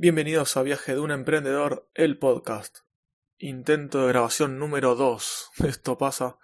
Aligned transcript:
Bienvenidos 0.00 0.56
a 0.56 0.62
Viaje 0.62 0.94
de 0.94 1.00
un 1.00 1.10
Emprendedor, 1.10 1.90
el 1.92 2.20
podcast. 2.20 2.82
Intento 3.36 4.02
de 4.02 4.06
grabación 4.06 4.56
número 4.56 4.94
2. 4.94 5.50
Esto 5.66 5.98
pasa 5.98 6.38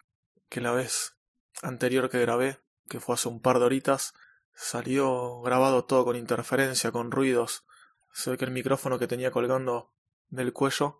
que 0.48 0.60
la 0.60 0.72
vez 0.72 1.16
anterior 1.62 2.10
que 2.10 2.18
grabé, 2.18 2.58
que 2.88 2.98
fue 2.98 3.14
hace 3.14 3.28
un 3.28 3.40
par 3.40 3.60
de 3.60 3.67
horitas, 3.67 4.12
salió 4.56 5.40
grabado 5.42 5.84
todo 5.84 6.04
con 6.04 6.17
interferencia, 6.17 6.90
con 6.90 7.12
ruidos. 7.12 7.64
Se 8.12 8.30
ve 8.30 8.38
que 8.38 8.45
el 8.45 8.50
micrófono 8.50 8.98
que 8.98 9.06
tenía 9.06 9.30
colgando 9.30 9.95
del 10.30 10.52
cuello 10.52 10.98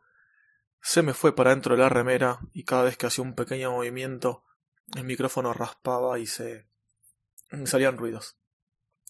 se 0.81 1.03
me 1.03 1.13
fue 1.13 1.35
para 1.35 1.51
dentro 1.51 1.75
de 1.75 1.83
la 1.83 1.89
remera 1.89 2.39
y 2.53 2.63
cada 2.63 2.85
vez 2.85 2.97
que 2.97 3.07
hacía 3.07 3.25
un 3.25 3.35
pequeño 3.35 3.73
movimiento 3.73 4.45
el 4.95 5.03
micrófono 5.03 5.55
raspaba 5.55 6.21
y 6.21 6.29
se 6.29 6.69
salían 7.65 7.99
ruidos. 7.99 8.39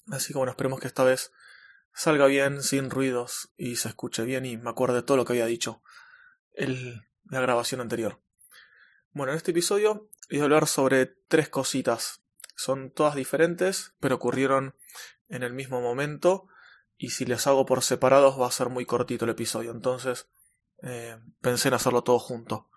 Así 0.06 0.32
que 0.32 0.38
bueno, 0.38 0.52
esperemos 0.52 0.80
que 0.80 0.86
esta 0.86 1.04
vez 1.04 1.30
salga 1.94 2.26
bien, 2.26 2.62
sin 2.62 2.90
ruidos 2.90 3.52
y 3.56 3.76
se 3.76 3.88
escuche 3.88 4.24
bien 4.24 4.44
y 4.44 4.56
me 4.56 4.70
acuerde 4.70 5.02
todo 5.02 5.16
lo 5.16 5.24
que 5.24 5.34
había 5.34 5.46
dicho 5.46 5.82
en 6.52 7.06
la 7.24 7.40
grabación 7.40 7.80
anterior. 7.80 8.20
Bueno, 9.12 9.32
en 9.32 9.36
este 9.36 9.52
episodio 9.52 10.08
voy 10.30 10.40
a 10.40 10.44
hablar 10.44 10.66
sobre 10.66 11.06
tres 11.06 11.48
cositas. 11.48 12.22
Son 12.56 12.90
todas 12.90 13.14
diferentes, 13.14 13.94
pero 14.00 14.16
ocurrieron 14.16 14.76
en 15.28 15.42
el 15.42 15.52
mismo 15.52 15.80
momento 15.80 16.48
y 16.96 17.10
si 17.10 17.24
les 17.24 17.46
hago 17.46 17.66
por 17.66 17.82
separados 17.82 18.40
va 18.40 18.46
a 18.46 18.52
ser 18.52 18.68
muy 18.68 18.86
cortito 18.86 19.24
el 19.24 19.30
episodio. 19.30 19.70
Entonces 19.70 20.28
eh, 20.82 21.18
pensé 21.40 21.68
en 21.68 21.74
hacerlo 21.74 22.02
todo 22.02 22.18
junto. 22.18 22.68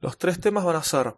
Los 0.00 0.16
tres 0.16 0.40
temas 0.40 0.64
van 0.64 0.76
a 0.76 0.82
ser 0.82 1.16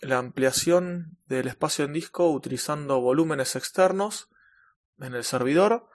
la 0.00 0.18
ampliación 0.18 1.18
del 1.26 1.48
espacio 1.48 1.84
en 1.84 1.92
disco 1.92 2.30
utilizando 2.30 3.00
volúmenes 3.00 3.56
externos 3.56 4.30
en 4.98 5.14
el 5.14 5.24
servidor. 5.24 5.88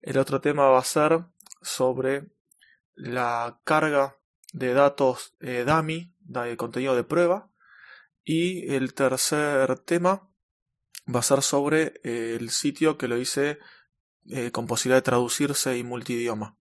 El 0.00 0.18
otro 0.18 0.40
tema 0.40 0.68
va 0.68 0.78
a 0.78 0.84
ser 0.84 1.24
sobre 1.60 2.28
la 2.94 3.60
carga 3.64 4.16
de 4.52 4.72
datos 4.72 5.34
eh, 5.40 5.64
dummy, 5.66 6.14
de 6.20 6.56
contenido 6.56 6.94
de 6.94 7.04
prueba. 7.04 7.50
Y 8.24 8.74
el 8.74 8.94
tercer 8.94 9.78
tema 9.80 10.30
va 11.12 11.20
a 11.20 11.22
ser 11.22 11.42
sobre 11.42 12.00
eh, 12.04 12.36
el 12.38 12.50
sitio 12.50 12.98
que 12.98 13.08
lo 13.08 13.16
hice 13.16 13.58
eh, 14.26 14.50
con 14.50 14.66
posibilidad 14.66 14.98
de 14.98 15.02
traducirse 15.02 15.76
y 15.76 15.82
multidioma. 15.82 16.58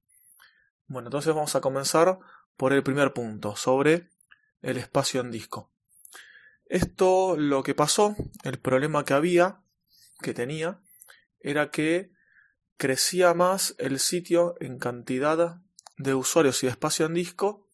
Bueno, 0.87 1.09
entonces 1.09 1.33
vamos 1.33 1.55
a 1.55 1.61
comenzar 1.61 2.19
por 2.55 2.73
el 2.73 2.81
primer 2.81 3.13
punto, 3.13 3.55
sobre 3.55 4.09
el 4.61 4.77
espacio 4.77 5.21
en 5.21 5.31
disco. 5.31 5.71
Esto 6.65 7.35
lo 7.37 7.61
que 7.63 7.75
pasó, 7.75 8.15
el 8.43 8.59
problema 8.59 9.05
que 9.05 9.13
había, 9.13 9.61
que 10.21 10.33
tenía, 10.33 10.79
era 11.39 11.71
que 11.71 12.11
crecía 12.77 13.33
más 13.33 13.75
el 13.77 13.99
sitio 13.99 14.55
en 14.59 14.79
cantidad 14.79 15.57
de 15.97 16.13
usuarios 16.13 16.63
y 16.63 16.67
espacio 16.67 17.05
en 17.05 17.13
disco 17.13 17.67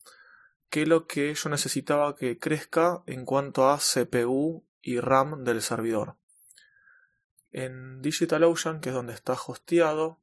que 0.69 0.85
lo 0.85 1.05
que 1.05 1.33
yo 1.33 1.49
necesitaba 1.49 2.15
que 2.15 2.39
crezca 2.39 3.03
en 3.05 3.25
cuanto 3.25 3.69
a 3.69 3.77
CPU 3.77 4.65
y 4.81 4.99
RAM 4.99 5.43
del 5.43 5.61
servidor. 5.61 6.17
En 7.51 8.01
DigitalOcean, 8.01 8.81
que 8.81 8.89
es 8.89 8.95
donde 8.95 9.13
está 9.13 9.33
hosteado 9.33 10.19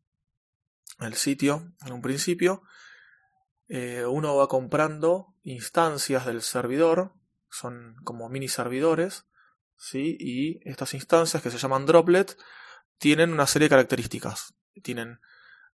el 0.99 1.15
sitio 1.15 1.73
en 1.87 1.93
un 1.93 2.03
principio, 2.03 2.63
eh, 3.69 4.05
uno 4.05 4.35
va 4.35 4.49
comprando 4.49 5.35
instancias 5.45 6.27
del 6.27 6.43
servidor 6.43 7.13
son 7.51 7.97
como 8.05 8.29
mini 8.29 8.49
servidores, 8.49 9.27
¿sí? 9.77 10.17
Y 10.19 10.69
estas 10.69 10.95
instancias 10.95 11.43
que 11.43 11.51
se 11.51 11.59
llaman 11.59 11.87
droplet 11.87 12.39
tienen 12.99 13.33
una 13.33 13.47
serie 13.47 13.67
de 13.67 13.71
características. 13.71 14.55
Tienen 14.83 15.21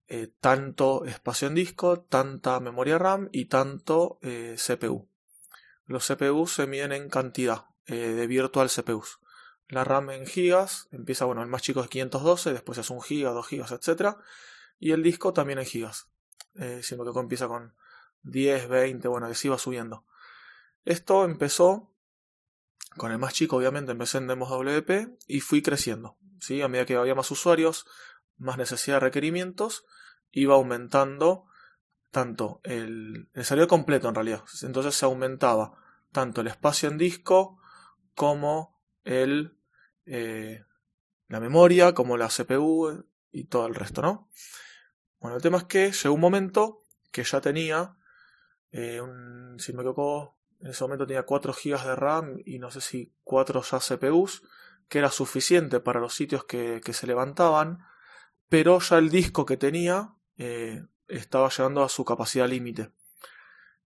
eh, 0.06 0.30
tanto 0.40 1.04
espacio 1.06 1.48
en 1.48 1.54
disco, 1.54 2.00
tanta 2.00 2.60
memoria 2.60 2.98
RAM 2.98 3.28
y 3.32 3.46
tanto 3.46 4.18
eh, 4.22 4.56
CPU. 4.58 5.08
Los 5.86 6.06
CPUs 6.06 6.52
se 6.52 6.66
miden 6.66 6.92
en 6.92 7.08
cantidad 7.08 7.66
eh, 7.86 7.94
de 7.94 8.26
virtual 8.26 8.68
CPUs. 8.68 9.20
La 9.68 9.82
RAM 9.82 10.10
en 10.10 10.26
gigas, 10.26 10.88
empieza, 10.92 11.24
bueno, 11.24 11.42
el 11.42 11.48
más 11.48 11.62
chico 11.62 11.80
es 11.80 11.88
512, 11.88 12.52
después 12.52 12.78
es 12.78 12.90
1 12.90 13.00
giga, 13.00 13.30
2 13.30 13.46
gigas, 13.46 13.72
etc. 13.72 14.16
Y 14.78 14.92
el 14.92 15.02
disco 15.02 15.32
también 15.32 15.58
en 15.58 15.64
gigas. 15.64 16.08
siendo 16.82 17.10
que 17.10 17.18
empieza 17.18 17.48
con 17.48 17.74
10, 18.22 18.68
20, 18.68 19.08
bueno, 19.08 19.28
que 19.28 19.34
se 19.34 19.48
va 19.48 19.58
subiendo. 19.58 20.04
Esto 20.84 21.24
empezó 21.24 21.90
con 22.96 23.10
el 23.10 23.18
más 23.18 23.32
chico, 23.32 23.56
obviamente, 23.56 23.92
empecé 23.92 24.18
en 24.18 24.26
demos 24.26 24.50
WP 24.50 25.18
y 25.26 25.40
fui 25.40 25.62
creciendo. 25.62 26.16
¿sí? 26.40 26.62
A 26.62 26.68
medida 26.68 26.86
que 26.86 26.96
había 26.96 27.14
más 27.14 27.30
usuarios, 27.30 27.86
más 28.36 28.58
necesidad 28.58 28.96
de 28.96 29.00
requerimientos, 29.00 29.84
iba 30.30 30.54
aumentando 30.54 31.46
tanto 32.10 32.60
el, 32.64 33.28
el 33.32 33.44
servidor 33.44 33.68
completo 33.68 34.08
en 34.08 34.14
realidad. 34.14 34.44
Entonces 34.62 34.94
se 34.94 35.04
aumentaba 35.04 35.74
tanto 36.12 36.40
el 36.40 36.46
espacio 36.46 36.88
en 36.88 36.98
disco 36.98 37.58
como 38.14 38.80
el, 39.04 39.58
eh, 40.06 40.64
la 41.28 41.40
memoria, 41.40 41.92
como 41.92 42.16
la 42.16 42.28
CPU 42.28 43.04
y 43.32 43.44
todo 43.44 43.66
el 43.66 43.74
resto, 43.74 44.02
¿no? 44.02 44.30
Bueno, 45.20 45.36
el 45.36 45.42
tema 45.42 45.58
es 45.58 45.64
que 45.64 45.90
llegó 45.90 46.14
un 46.14 46.20
momento 46.20 46.84
que 47.10 47.24
ya 47.24 47.40
tenía, 47.40 47.96
eh, 48.70 49.00
un, 49.00 49.56
si 49.58 49.72
me 49.72 49.82
equivoco, 49.82 50.38
en 50.60 50.68
ese 50.68 50.84
momento 50.84 51.06
tenía 51.06 51.24
4 51.24 51.52
GB 51.52 51.84
de 51.84 51.96
RAM 51.96 52.36
y 52.44 52.58
no 52.58 52.70
sé 52.70 52.80
si 52.80 53.12
4 53.24 53.62
ya 53.62 53.78
CPUs, 53.80 54.42
que 54.88 54.98
era 54.98 55.10
suficiente 55.10 55.80
para 55.80 56.00
los 56.00 56.14
sitios 56.14 56.44
que, 56.44 56.80
se 56.92 57.06
levantaban, 57.06 57.78
pero 58.48 58.78
ya 58.80 58.98
el 58.98 59.10
disco 59.10 59.46
que 59.46 59.56
tenía 59.56 60.14
eh, 60.36 60.84
estaba 61.08 61.48
llegando 61.48 61.82
a 61.82 61.88
su 61.88 62.04
capacidad 62.04 62.48
límite. 62.48 62.92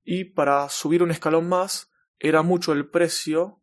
Y 0.05 0.25
para 0.25 0.69
subir 0.69 1.03
un 1.03 1.11
escalón 1.11 1.49
más, 1.49 1.93
era 2.19 2.43
mucho 2.43 2.73
el 2.73 2.89
precio 2.89 3.61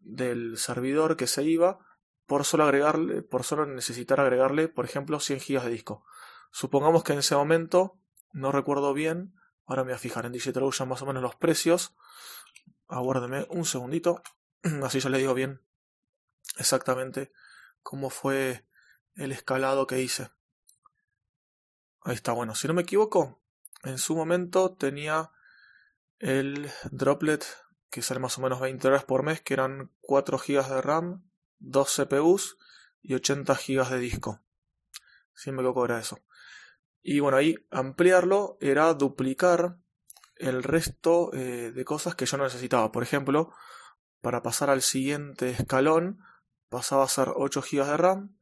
del 0.00 0.58
servidor 0.58 1.16
que 1.16 1.26
se 1.26 1.44
iba 1.44 1.78
por 2.26 2.44
solo 2.44 2.64
agregarle, 2.64 3.22
por 3.22 3.44
solo 3.44 3.66
necesitar 3.66 4.20
agregarle, 4.20 4.68
por 4.68 4.84
ejemplo, 4.84 5.20
100 5.20 5.40
GB 5.40 5.62
de 5.62 5.70
disco. 5.70 6.04
Supongamos 6.50 7.04
que 7.04 7.12
en 7.12 7.18
ese 7.20 7.36
momento, 7.36 7.98
no 8.32 8.52
recuerdo 8.52 8.94
bien, 8.94 9.34
ahora 9.66 9.84
me 9.84 9.92
voy 9.92 9.96
a 9.96 9.98
fijar 9.98 10.26
en 10.26 10.32
DigitalOcean 10.32 10.88
más 10.88 11.02
o 11.02 11.06
menos 11.06 11.22
los 11.22 11.36
precios, 11.36 11.94
aguárdeme 12.88 13.46
un 13.50 13.64
segundito, 13.64 14.22
así 14.82 15.00
yo 15.00 15.08
le 15.08 15.18
digo 15.18 15.34
bien 15.34 15.60
exactamente 16.58 17.32
cómo 17.82 18.10
fue 18.10 18.66
el 19.16 19.32
escalado 19.32 19.86
que 19.86 20.00
hice. 20.00 20.30
Ahí 22.02 22.14
está, 22.14 22.32
bueno, 22.32 22.54
si 22.54 22.68
no 22.68 22.74
me 22.74 22.82
equivoco, 22.82 23.40
en 23.82 23.98
su 23.98 24.14
momento 24.14 24.74
tenía 24.74 25.30
el 26.18 26.70
droplet 26.90 27.44
que 27.90 28.02
sale 28.02 28.20
más 28.20 28.36
o 28.38 28.40
menos 28.40 28.60
20 28.60 28.88
horas 28.88 29.04
por 29.04 29.22
mes, 29.22 29.40
que 29.40 29.54
eran 29.54 29.92
4 30.00 30.38
GB 30.38 30.68
de 30.68 30.82
RAM, 30.82 31.30
2 31.60 31.96
CPUs 31.96 32.58
y 33.02 33.14
80 33.14 33.54
GB 33.54 33.88
de 33.88 33.98
disco. 33.98 34.42
Si 35.32 35.52
me 35.52 35.58
equivoco 35.58 35.84
era 35.84 36.00
eso. 36.00 36.18
Y 37.02 37.20
bueno, 37.20 37.36
ahí 37.36 37.54
ampliarlo 37.70 38.56
era 38.60 38.92
duplicar 38.94 39.78
el 40.36 40.62
resto 40.62 41.32
eh, 41.34 41.70
de 41.72 41.84
cosas 41.84 42.14
que 42.14 42.26
yo 42.26 42.36
no 42.36 42.44
necesitaba. 42.44 42.90
Por 42.90 43.02
ejemplo, 43.02 43.52
para 44.20 44.42
pasar 44.42 44.70
al 44.70 44.82
siguiente 44.82 45.50
escalón, 45.50 46.18
pasaba 46.68 47.04
a 47.04 47.08
ser 47.08 47.28
8 47.34 47.62
GB 47.62 47.86
de 47.86 47.96
RAM, 47.96 48.36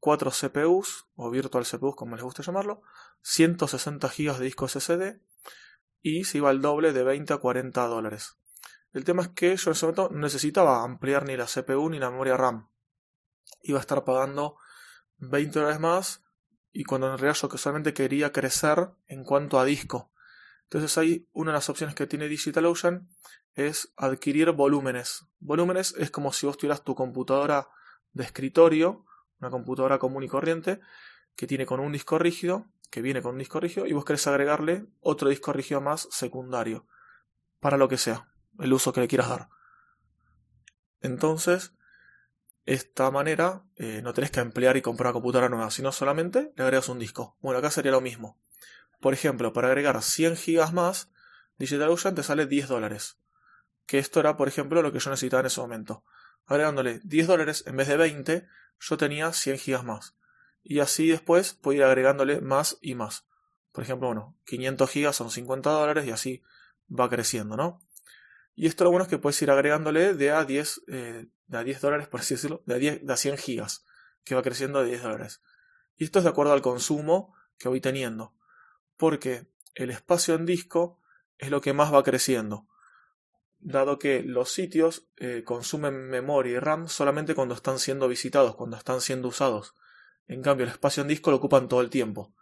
4 0.00 0.30
CPUs, 0.30 1.06
o 1.16 1.30
Virtual 1.30 1.64
CPUs 1.64 1.96
como 1.96 2.14
les 2.16 2.24
gusta 2.24 2.42
llamarlo, 2.42 2.82
160 3.22 4.08
GB 4.08 4.38
de 4.38 4.44
disco 4.44 4.68
SSD 4.68 5.20
y 6.02 6.24
se 6.24 6.38
iba 6.38 6.50
al 6.50 6.62
doble 6.62 6.92
de 6.92 7.02
20 7.02 7.32
a 7.32 7.38
40 7.38 7.86
dólares. 7.86 8.36
El 8.92 9.04
tema 9.04 9.22
es 9.22 9.28
que 9.28 9.56
yo 9.56 9.70
en 9.70 9.72
ese 9.72 9.86
momento 9.86 10.08
no 10.10 10.20
necesitaba 10.20 10.82
ampliar 10.82 11.24
ni 11.24 11.36
la 11.36 11.46
CPU 11.46 11.90
ni 11.90 11.98
la 11.98 12.10
memoria 12.10 12.36
RAM. 12.36 12.68
Iba 13.62 13.78
a 13.78 13.80
estar 13.80 14.04
pagando 14.04 14.56
20 15.18 15.58
dólares 15.58 15.80
más 15.80 16.24
y 16.72 16.84
cuando 16.84 17.10
en 17.10 17.18
realidad 17.18 17.38
yo 17.40 17.58
solamente 17.58 17.92
quería 17.92 18.32
crecer 18.32 18.90
en 19.06 19.24
cuanto 19.24 19.58
a 19.58 19.64
disco. 19.64 20.12
Entonces 20.64 20.96
ahí 20.98 21.28
una 21.32 21.50
de 21.50 21.56
las 21.56 21.68
opciones 21.68 21.94
que 21.94 22.06
tiene 22.06 22.28
DigitalOcean 22.28 23.08
es 23.54 23.92
adquirir 23.96 24.52
volúmenes. 24.52 25.26
Volúmenes 25.40 25.94
es 25.98 26.10
como 26.10 26.32
si 26.32 26.46
vos 26.46 26.56
tuvieras 26.56 26.84
tu 26.84 26.94
computadora 26.94 27.68
de 28.12 28.24
escritorio, 28.24 29.04
una 29.40 29.50
computadora 29.50 29.98
común 29.98 30.22
y 30.22 30.28
corriente, 30.28 30.80
que 31.36 31.46
tiene 31.46 31.66
con 31.66 31.80
un 31.80 31.92
disco 31.92 32.18
rígido, 32.18 32.66
que 32.90 33.02
viene 33.02 33.22
con 33.22 33.32
un 33.32 33.38
disco 33.38 33.60
rígido, 33.60 33.86
y 33.86 33.92
vos 33.92 34.04
querés 34.04 34.26
agregarle 34.26 34.86
otro 35.00 35.28
disco 35.28 35.52
rígido 35.52 35.80
más 35.80 36.08
secundario, 36.10 36.86
para 37.60 37.76
lo 37.76 37.88
que 37.88 37.98
sea, 37.98 38.28
el 38.58 38.72
uso 38.72 38.92
que 38.92 39.00
le 39.00 39.08
quieras 39.08 39.28
dar. 39.28 39.48
Entonces, 41.00 41.74
esta 42.66 43.10
manera 43.10 43.64
eh, 43.76 44.02
no 44.02 44.12
tenés 44.12 44.30
que 44.30 44.40
emplear 44.40 44.76
y 44.76 44.82
comprar 44.82 45.08
una 45.08 45.14
computadora 45.14 45.48
nueva, 45.48 45.70
sino 45.70 45.90
solamente 45.92 46.52
le 46.54 46.62
agregas 46.64 46.88
un 46.88 46.98
disco. 46.98 47.36
Bueno, 47.40 47.58
acá 47.58 47.70
sería 47.70 47.92
lo 47.92 48.00
mismo. 48.00 48.38
Por 49.00 49.14
ejemplo, 49.14 49.52
para 49.52 49.68
agregar 49.68 50.02
100 50.02 50.36
gigas 50.36 50.72
más, 50.72 51.10
DigitalOcean 51.58 52.14
te 52.14 52.22
sale 52.22 52.46
10 52.46 52.68
dólares. 52.68 53.18
Que 53.86 53.98
esto 53.98 54.20
era, 54.20 54.36
por 54.36 54.48
ejemplo, 54.48 54.82
lo 54.82 54.92
que 54.92 54.98
yo 54.98 55.10
necesitaba 55.10 55.40
en 55.40 55.46
ese 55.46 55.60
momento. 55.60 56.04
Agregándole 56.46 57.00
10 57.04 57.26
dólares 57.26 57.64
en 57.66 57.76
vez 57.76 57.88
de 57.88 57.96
20, 57.96 58.48
yo 58.80 58.96
tenía 58.96 59.32
100 59.32 59.58
gigas 59.58 59.84
más. 59.84 60.16
Y 60.62 60.80
así 60.80 61.08
después 61.08 61.54
puedo 61.54 61.76
ir 61.76 61.84
agregándole 61.84 62.40
más 62.40 62.78
y 62.80 62.94
más. 62.94 63.26
Por 63.72 63.84
ejemplo, 63.84 64.08
bueno, 64.08 64.36
500 64.44 64.90
gigas 64.90 65.16
son 65.16 65.30
50 65.30 65.70
dólares 65.70 66.06
y 66.06 66.10
así 66.10 66.42
va 66.88 67.08
creciendo, 67.08 67.56
¿no? 67.56 67.80
Y 68.54 68.66
esto 68.66 68.84
lo 68.84 68.90
bueno 68.90 69.04
es 69.04 69.08
que 69.08 69.18
puedes 69.18 69.40
ir 69.40 69.50
agregándole 69.50 70.14
de 70.14 70.30
a 70.32 70.44
10, 70.44 70.82
eh, 70.88 71.26
de 71.46 71.58
a 71.58 71.62
10 71.62 71.80
dólares, 71.80 72.08
por 72.10 72.20
así 72.20 72.34
decirlo, 72.34 72.62
de 72.66 72.74
a, 72.74 72.78
10, 72.78 73.06
de 73.06 73.12
a 73.12 73.16
100 73.16 73.38
gigas, 73.38 73.84
que 74.24 74.34
va 74.34 74.42
creciendo 74.42 74.82
de 74.82 74.88
10 74.88 75.02
dólares. 75.02 75.42
Y 75.96 76.04
esto 76.04 76.18
es 76.18 76.24
de 76.24 76.30
acuerdo 76.30 76.52
al 76.52 76.62
consumo 76.62 77.34
que 77.58 77.68
voy 77.68 77.80
teniendo, 77.80 78.34
porque 78.96 79.46
el 79.74 79.90
espacio 79.90 80.34
en 80.34 80.46
disco 80.46 81.00
es 81.38 81.50
lo 81.50 81.60
que 81.60 81.72
más 81.72 81.92
va 81.94 82.02
creciendo, 82.02 82.68
dado 83.60 83.98
que 83.98 84.22
los 84.22 84.52
sitios 84.52 85.08
eh, 85.16 85.42
consumen 85.44 86.08
memoria 86.08 86.52
y 86.52 86.58
RAM 86.58 86.88
solamente 86.88 87.34
cuando 87.34 87.54
están 87.54 87.78
siendo 87.78 88.08
visitados, 88.08 88.54
cuando 88.54 88.76
están 88.76 89.00
siendo 89.00 89.28
usados. 89.28 89.74
En 90.26 90.42
cambio, 90.42 90.64
el 90.64 90.72
espacio 90.72 91.02
en 91.02 91.08
disco 91.08 91.30
lo 91.30 91.38
ocupan 91.38 91.68
todo 91.68 91.80
el 91.80 91.90
tiempo. 91.90 92.34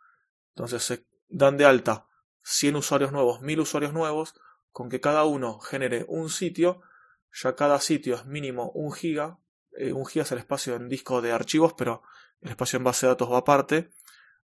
Entonces 0.55 0.83
se 0.83 1.07
dan 1.29 1.57
de 1.57 1.65
alta 1.65 2.07
100 2.43 2.77
usuarios 2.77 3.13
nuevos, 3.13 3.41
1000 3.41 3.61
usuarios 3.61 3.93
nuevos, 3.93 4.35
con 4.71 4.89
que 4.89 5.01
cada 5.01 5.25
uno 5.25 5.59
genere 5.59 6.05
un 6.09 6.31
sitio, 6.31 6.83
ya 7.33 7.57
cada 7.57 7.81
sitio 7.81 8.15
es 8.15 8.27
mínimo 8.27 8.71
un 8.73 8.93
giga, 8.93 9.39
eh, 9.73 9.93
un 9.93 10.07
giga 10.07 10.25
es 10.25 10.33
el 10.33 10.39
espacio 10.39 10.77
en 10.77 10.89
disco 10.89 11.21
de 11.23 11.33
archivos, 11.33 11.75
pero 11.75 12.03
el 12.41 12.51
espacio 12.51 12.77
en 12.77 12.85
base 12.85 13.07
de 13.07 13.13
datos 13.13 13.31
va 13.31 13.39
aparte, 13.39 13.91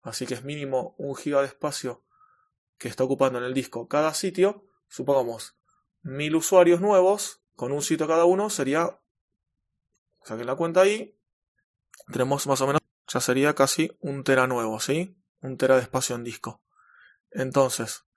así 0.02 0.26
que 0.26 0.34
es 0.34 0.44
mínimo 0.44 0.94
un 0.98 1.16
giga 1.16 1.40
de 1.40 1.46
espacio 1.48 2.04
que 2.78 2.88
está 2.88 3.04
ocupando 3.04 3.38
en 3.38 3.44
el 3.44 3.54
disco 3.54 3.88
cada 3.88 4.14
sitio, 4.14 4.64
supongamos 4.88 5.57
mil 6.02 6.36
usuarios 6.36 6.80
nuevos, 6.80 7.42
con 7.54 7.72
un 7.72 7.82
sitio 7.82 8.06
cada 8.06 8.24
uno, 8.24 8.50
sería, 8.50 9.00
saquen 10.24 10.46
la 10.46 10.56
cuenta 10.56 10.82
ahí, 10.82 11.18
tenemos 12.12 12.46
más 12.46 12.60
o 12.60 12.66
menos, 12.66 12.80
ya 13.06 13.20
sería 13.20 13.54
casi 13.54 13.96
un 14.00 14.24
tera 14.24 14.46
nuevo, 14.46 14.80
¿sí? 14.80 15.16
Un 15.40 15.56
tera 15.56 15.76
de 15.76 15.82
espacio 15.82 16.16
en 16.16 16.24
disco. 16.24 16.62
Entonces, 17.30 18.08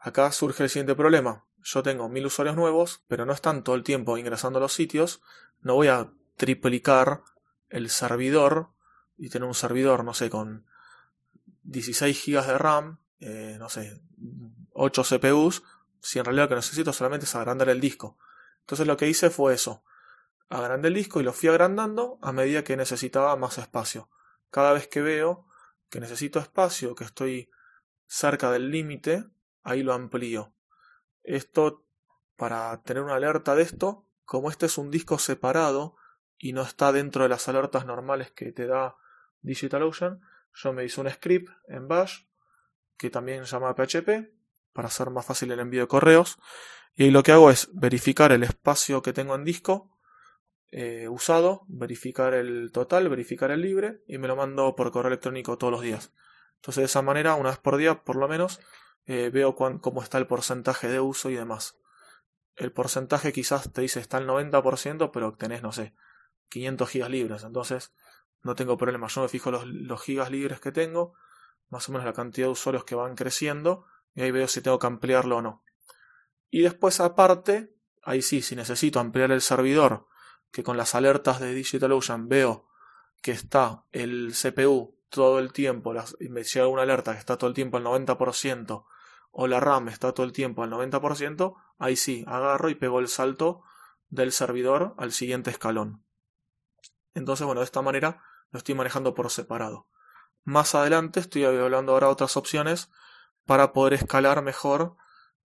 Acá 0.00 0.32
surge 0.32 0.62
el 0.62 0.70
siguiente 0.70 0.94
problema. 0.94 1.44
Yo 1.62 1.82
tengo 1.82 2.08
mil 2.08 2.24
usuarios 2.24 2.56
nuevos, 2.56 3.04
pero 3.06 3.26
no 3.26 3.34
están 3.34 3.62
todo 3.62 3.76
el 3.76 3.84
tiempo 3.84 4.16
ingresando 4.16 4.58
a 4.58 4.62
los 4.62 4.72
sitios. 4.72 5.20
No 5.60 5.74
voy 5.74 5.88
a 5.88 6.10
triplicar 6.36 7.22
el 7.68 7.90
servidor 7.90 8.70
y 9.18 9.28
tener 9.28 9.46
un 9.46 9.54
servidor, 9.54 10.02
no 10.02 10.14
sé, 10.14 10.30
con 10.30 10.64
16 11.64 12.24
GB 12.24 12.46
de 12.46 12.58
RAM, 12.58 12.98
eh, 13.20 13.56
no 13.58 13.68
sé, 13.68 14.00
8 14.72 15.02
CPUs, 15.04 15.62
si 16.00 16.18
en 16.18 16.24
realidad 16.24 16.44
lo 16.44 16.48
que 16.50 16.54
necesito 16.56 16.92
solamente 16.92 17.26
es 17.26 17.34
agrandar 17.34 17.68
el 17.68 17.80
disco. 17.80 18.18
Entonces 18.60 18.86
lo 18.86 18.96
que 18.96 19.08
hice 19.08 19.30
fue 19.30 19.54
eso. 19.54 19.84
Agrandé 20.48 20.88
el 20.88 20.94
disco 20.94 21.20
y 21.20 21.24
lo 21.24 21.32
fui 21.32 21.48
agrandando 21.48 22.18
a 22.22 22.32
medida 22.32 22.64
que 22.64 22.76
necesitaba 22.76 23.36
más 23.36 23.58
espacio. 23.58 24.10
Cada 24.50 24.72
vez 24.72 24.88
que 24.88 25.00
veo 25.00 25.46
que 25.88 26.00
necesito 26.00 26.38
espacio, 26.38 26.94
que 26.94 27.04
estoy 27.04 27.50
cerca 28.06 28.50
del 28.50 28.70
límite, 28.70 29.24
ahí 29.62 29.82
lo 29.82 29.92
amplío. 29.92 30.52
Esto, 31.22 31.84
para 32.36 32.82
tener 32.82 33.02
una 33.02 33.16
alerta 33.16 33.54
de 33.54 33.62
esto, 33.62 34.06
como 34.24 34.50
este 34.50 34.66
es 34.66 34.78
un 34.78 34.90
disco 34.90 35.18
separado 35.18 35.96
y 36.38 36.52
no 36.52 36.62
está 36.62 36.92
dentro 36.92 37.24
de 37.24 37.28
las 37.28 37.48
alertas 37.48 37.86
normales 37.86 38.30
que 38.30 38.52
te 38.52 38.66
da 38.66 38.96
DigitalOcean, 39.42 40.20
yo 40.54 40.72
me 40.72 40.84
hice 40.84 41.00
un 41.00 41.10
script 41.10 41.50
en 41.68 41.86
Bash 41.86 42.24
que 42.96 43.10
también 43.10 43.46
se 43.46 43.52
llama 43.52 43.74
PHP 43.74 44.39
para 44.72 44.88
hacer 44.88 45.10
más 45.10 45.26
fácil 45.26 45.50
el 45.52 45.60
envío 45.60 45.82
de 45.82 45.88
correos. 45.88 46.38
Y 46.94 47.04
ahí 47.04 47.10
lo 47.10 47.22
que 47.22 47.32
hago 47.32 47.50
es 47.50 47.70
verificar 47.72 48.32
el 48.32 48.42
espacio 48.42 49.02
que 49.02 49.12
tengo 49.12 49.34
en 49.34 49.44
disco 49.44 49.90
eh, 50.72 51.08
usado, 51.08 51.64
verificar 51.66 52.34
el 52.34 52.70
total, 52.72 53.08
verificar 53.08 53.50
el 53.50 53.62
libre 53.62 54.02
y 54.06 54.18
me 54.18 54.28
lo 54.28 54.36
mando 54.36 54.76
por 54.76 54.92
correo 54.92 55.08
electrónico 55.08 55.58
todos 55.58 55.72
los 55.72 55.82
días. 55.82 56.12
Entonces 56.56 56.82
de 56.82 56.86
esa 56.86 57.02
manera, 57.02 57.34
una 57.34 57.50
vez 57.50 57.58
por 57.58 57.76
día 57.76 58.04
por 58.04 58.16
lo 58.16 58.28
menos, 58.28 58.60
eh, 59.06 59.30
veo 59.32 59.56
cómo 59.56 60.02
está 60.02 60.18
el 60.18 60.26
porcentaje 60.26 60.88
de 60.88 61.00
uso 61.00 61.30
y 61.30 61.34
demás. 61.34 61.76
El 62.54 62.72
porcentaje 62.72 63.32
quizás 63.32 63.72
te 63.72 63.80
dice 63.80 64.00
está 64.00 64.18
el 64.18 64.28
90%, 64.28 65.10
pero 65.12 65.32
tenés, 65.32 65.62
no 65.62 65.72
sé, 65.72 65.94
500 66.50 66.88
gigas 66.88 67.10
libres. 67.10 67.42
Entonces, 67.42 67.92
no 68.42 68.54
tengo 68.54 68.76
problema. 68.76 69.08
Yo 69.08 69.22
me 69.22 69.28
fijo 69.28 69.50
los 69.50 70.02
gigas 70.02 70.30
libres 70.30 70.60
que 70.60 70.70
tengo, 70.70 71.14
más 71.68 71.88
o 71.88 71.92
menos 71.92 72.06
la 72.06 72.12
cantidad 72.12 72.46
de 72.46 72.52
usuarios 72.52 72.84
que 72.84 72.94
van 72.94 73.16
creciendo, 73.16 73.86
y 74.14 74.22
ahí 74.22 74.30
veo 74.30 74.48
si 74.48 74.60
tengo 74.60 74.78
que 74.78 74.86
ampliarlo 74.86 75.38
o 75.38 75.42
no. 75.42 75.64
Y 76.50 76.62
después, 76.62 77.00
aparte, 77.00 77.76
ahí 78.02 78.22
sí, 78.22 78.42
si 78.42 78.56
necesito 78.56 79.00
ampliar 79.00 79.30
el 79.30 79.40
servidor, 79.40 80.08
que 80.50 80.62
con 80.62 80.76
las 80.76 80.94
alertas 80.94 81.40
de 81.40 81.54
DigitalOcean 81.54 82.28
veo 82.28 82.68
que 83.22 83.32
está 83.32 83.84
el 83.92 84.32
CPU 84.32 84.98
todo 85.08 85.38
el 85.38 85.52
tiempo, 85.52 85.94
y 86.20 86.28
me 86.28 86.44
llega 86.44 86.66
una 86.66 86.82
alerta 86.82 87.12
que 87.12 87.18
está 87.18 87.36
todo 87.36 87.48
el 87.48 87.54
tiempo 87.54 87.76
al 87.76 87.84
90%, 87.84 88.84
o 89.32 89.46
la 89.46 89.60
RAM 89.60 89.88
está 89.88 90.12
todo 90.12 90.24
el 90.24 90.32
tiempo 90.32 90.62
al 90.62 90.70
90%, 90.70 91.54
ahí 91.78 91.96
sí, 91.96 92.24
agarro 92.26 92.68
y 92.68 92.74
pego 92.74 93.00
el 93.00 93.08
salto 93.08 93.62
del 94.08 94.32
servidor 94.32 94.94
al 94.98 95.12
siguiente 95.12 95.50
escalón. 95.50 96.04
Entonces, 97.14 97.46
bueno, 97.46 97.60
de 97.60 97.64
esta 97.64 97.82
manera 97.82 98.22
lo 98.50 98.58
estoy 98.58 98.74
manejando 98.74 99.14
por 99.14 99.30
separado. 99.30 99.88
Más 100.44 100.74
adelante 100.74 101.20
estoy 101.20 101.44
hablando 101.44 101.92
ahora 101.92 102.08
de 102.08 102.12
otras 102.12 102.36
opciones 102.36 102.90
para 103.46 103.72
poder 103.72 103.94
escalar 103.94 104.42
mejor 104.42 104.96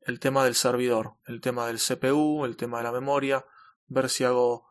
el 0.02 0.20
tema 0.20 0.44
del 0.44 0.56
servidor, 0.56 1.16
el 1.26 1.42
tema 1.42 1.68
del 1.68 1.80
CPU, 1.80 2.46
el 2.46 2.58
tema 2.58 2.78
de 2.78 2.84
la 2.84 2.92
memoria, 2.92 3.46
ver 3.88 4.10
si 4.10 4.24
hago, 4.24 4.68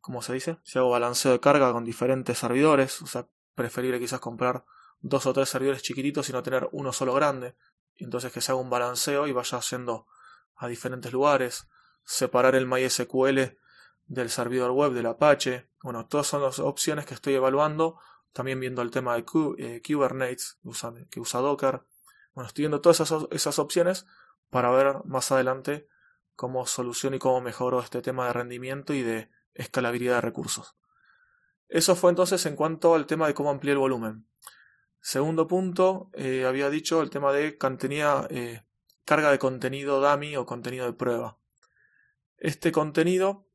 ¿cómo 0.00 0.22
se 0.22 0.32
dice? 0.32 0.58
Si 0.62 0.78
hago 0.78 0.90
balanceo 0.90 1.32
de 1.32 1.40
carga 1.40 1.72
con 1.72 1.84
diferentes 1.84 2.38
servidores, 2.38 3.02
o 3.02 3.06
sea, 3.06 3.28
preferible 3.54 3.98
quizás 3.98 4.20
comprar 4.20 4.64
dos 5.00 5.26
o 5.26 5.32
tres 5.32 5.48
servidores 5.48 5.82
chiquititos 5.82 6.28
y 6.28 6.32
no 6.32 6.42
tener 6.42 6.68
uno 6.72 6.92
solo 6.92 7.14
grande. 7.14 7.56
Y 7.96 8.04
entonces 8.04 8.32
que 8.32 8.40
se 8.40 8.52
haga 8.52 8.60
un 8.60 8.70
balanceo 8.70 9.26
y 9.26 9.32
vaya 9.32 9.58
haciendo 9.58 10.06
a 10.56 10.68
diferentes 10.68 11.12
lugares. 11.12 11.68
Separar 12.04 12.54
el 12.54 12.66
MySQL 12.66 13.58
del 14.06 14.30
servidor 14.30 14.70
web 14.70 14.92
del 14.92 15.06
Apache. 15.06 15.68
Bueno, 15.82 16.06
todas 16.06 16.26
son 16.26 16.42
las 16.42 16.58
opciones 16.58 17.06
que 17.06 17.14
estoy 17.14 17.34
evaluando. 17.34 17.98
También 18.32 18.60
viendo 18.60 18.82
el 18.82 18.90
tema 18.90 19.14
de 19.14 19.24
eh, 19.58 19.82
Kubernetes 19.86 20.58
que 21.10 21.20
usa, 21.20 21.40
Docker. 21.40 21.82
Bueno, 22.38 22.46
estoy 22.46 22.62
viendo 22.62 22.80
todas 22.80 23.00
esas, 23.32 23.58
opciones 23.58 24.06
para 24.48 24.70
ver 24.70 25.04
más 25.06 25.32
adelante 25.32 25.88
cómo 26.36 26.66
soluciono 26.66 27.16
y 27.16 27.18
cómo 27.18 27.40
mejoro 27.40 27.80
este 27.80 28.00
tema 28.00 28.28
de 28.28 28.32
rendimiento 28.32 28.94
y 28.94 29.02
de 29.02 29.28
escalabilidad 29.54 30.14
de 30.14 30.20
recursos. 30.20 30.76
Eso 31.66 31.96
fue 31.96 32.10
entonces 32.10 32.46
en 32.46 32.54
cuanto 32.54 32.94
al 32.94 33.06
tema 33.06 33.26
de 33.26 33.34
cómo 33.34 33.50
ampliar 33.50 33.72
el 33.72 33.80
volumen. 33.80 34.28
Segundo 35.00 35.48
punto, 35.48 36.10
eh, 36.12 36.44
había 36.46 36.70
dicho 36.70 37.02
el 37.02 37.10
tema 37.10 37.32
de 37.32 37.58
tenía 37.76 38.28
eh, 38.30 38.62
carga 39.04 39.32
de 39.32 39.40
contenido 39.40 40.00
dummy 40.00 40.36
o 40.36 40.46
contenido 40.46 40.86
de 40.86 40.92
prueba. 40.92 41.38
Este 42.36 42.70
contenido 42.70 43.48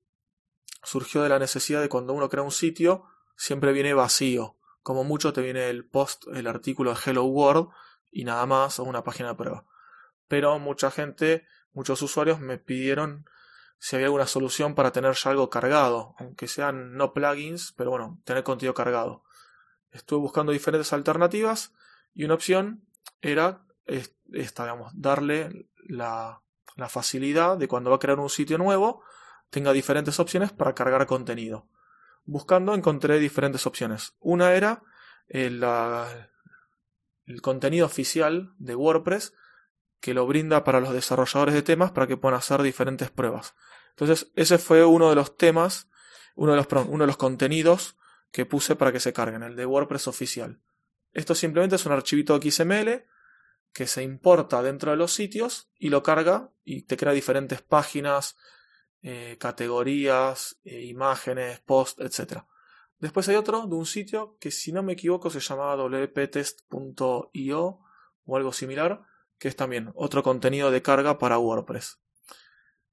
surgió 0.84 1.24
de 1.24 1.30
la 1.30 1.40
necesidad 1.40 1.80
de 1.80 1.88
cuando 1.88 2.12
uno 2.12 2.28
crea 2.28 2.44
un 2.44 2.52
sitio, 2.52 3.06
siempre 3.38 3.72
viene 3.72 3.94
vacío. 3.94 4.58
Como 4.82 5.06
mucho 5.06 5.32
te 5.32 5.42
viene 5.42 5.70
el 5.70 5.86
post, 5.86 6.26
el 6.34 6.48
artículo 6.48 6.94
de 6.94 7.00
Hello 7.06 7.24
World 7.24 7.70
y 8.14 8.24
nada 8.24 8.46
más, 8.46 8.80
una 8.80 9.04
página 9.04 9.30
de 9.30 9.36
prueba. 9.36 9.66
Pero 10.28 10.58
mucha 10.60 10.92
gente, 10.92 11.46
muchos 11.74 12.02
usuarios 12.02 12.40
me 12.40 12.58
pidieron 12.58 13.26
si 13.80 13.96
había 13.96 14.06
alguna 14.08 14.28
solución 14.28 14.76
para 14.76 14.92
tener 14.92 15.14
ya 15.16 15.32
algo 15.32 15.50
cargado, 15.50 16.16
aunque 16.18 16.48
sean 16.48 16.96
no 16.96 17.12
plugins, 17.12 17.74
pero 17.74 17.90
bueno, 17.90 18.22
tener 18.24 18.44
contenido 18.44 18.74
cargado. 18.74 19.24
Estuve 19.92 20.22
buscando 20.22 20.54
diferentes 20.54 20.94
alternativas 20.94 21.74
y 22.14 22.24
una 22.24 22.36
opción 22.36 22.88
era 23.22 23.66
esta, 23.86 24.64
digamos, 24.64 24.92
darle 24.96 25.68
la, 25.86 26.42
facilidad 26.88 27.58
de 27.58 27.68
cuando 27.68 27.90
va 27.90 27.98
a 27.98 28.00
crear 28.00 28.20
un 28.20 28.30
sitio 28.30 28.58
nuevo, 28.58 29.04
tenga 29.50 29.74
diferentes 29.74 30.20
opciones 30.20 30.52
para 30.52 30.74
cargar 30.74 31.06
contenido. 31.06 31.68
Buscando 32.24 32.74
encontré 32.74 33.20
diferentes 33.20 33.68
opciones. 33.68 34.16
Una 34.20 34.54
era 34.54 34.82
el, 35.28 35.62
el 37.26 37.42
contenido 37.42 37.86
oficial 37.86 38.54
de 38.58 38.76
WordPress 38.76 39.34
que 40.00 40.14
lo 40.14 40.28
brinda 40.28 40.64
para 40.64 40.82
los 40.82 40.94
desarrolladores 40.94 41.56
de 41.56 41.62
temas 41.62 41.92
para 41.92 42.08
que 42.08 42.18
puedan 42.18 42.38
hacer 42.38 42.62
diferentes 42.62 43.10
pruebas. 43.10 43.56
Entonces, 43.92 44.32
ese 44.36 44.58
fue 44.58 44.84
uno 44.84 45.10
de 45.10 45.16
los 45.16 45.38
temas, 45.38 45.90
uno 46.36 46.52
de 46.52 46.58
los, 46.58 46.68
uno 46.88 47.04
de 47.04 47.08
los 47.08 47.18
contenidos 47.18 47.96
que 48.32 48.46
puse 48.46 48.76
para 48.76 48.92
que 48.92 49.00
se 49.00 49.14
carguen, 49.14 49.44
el 49.44 49.56
de 49.56 49.66
WordPress 49.66 50.08
oficial. 50.08 50.60
Esto 51.14 51.36
simplemente 51.36 51.76
es 51.76 51.86
un 51.86 51.92
archivito 51.92 52.40
XML 52.42 53.06
que 53.72 53.88
se 53.88 54.04
importa 54.04 54.62
dentro 54.62 54.92
de 54.92 54.98
los 54.98 55.14
sitios 55.14 55.70
y 55.78 55.90
lo 55.90 56.04
carga 56.04 56.52
y 56.64 56.84
te 56.84 56.98
crea 56.98 57.14
diferentes 57.14 57.62
páginas, 57.62 58.36
eh, 59.02 59.38
categorías, 59.40 60.58
eh, 60.64 60.82
imágenes, 60.82 61.60
posts, 61.60 62.02
etc. 62.02 62.44
Después 63.00 63.28
hay 63.30 63.36
otro 63.36 63.68
de 63.68 63.76
un 63.76 63.86
sitio 63.86 64.38
que 64.40 64.52
si 64.52 64.72
no 64.72 64.84
me 64.84 64.94
equivoco 64.94 65.30
se 65.30 65.40
llamaba 65.40 65.76
wptest.io 65.76 67.20
o 68.26 68.38
algo 68.38 68.54
similar, 68.54 69.04
que 69.38 69.48
es 69.50 69.56
también 69.56 69.92
otro 69.96 70.24
contenido 70.24 70.72
de 70.72 70.82
carga 70.82 71.18
para 71.18 71.38
WordPress. 71.38 72.00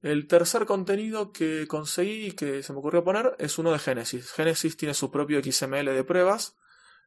El 0.02 0.26
tercer 0.26 0.64
contenido 0.64 1.30
que 1.30 1.66
conseguí 1.68 2.28
y 2.28 2.32
que 2.32 2.62
se 2.62 2.72
me 2.72 2.78
ocurrió 2.78 3.04
poner 3.04 3.36
es 3.38 3.58
uno 3.58 3.70
de 3.70 3.78
Genesis. 3.78 4.32
Genesis 4.32 4.76
tiene 4.76 4.94
su 4.94 5.10
propio 5.10 5.42
XML 5.42 5.84
de 5.84 6.04
pruebas, 6.04 6.56